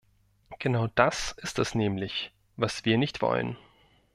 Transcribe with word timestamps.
Genau 0.57 0.87
das 0.87 1.33
ist 1.33 1.59
es 1.59 1.75
nämlich, 1.75 2.31
was 2.55 2.85
wir 2.85 2.97
nicht 2.97 3.21
wollen. 3.21 3.55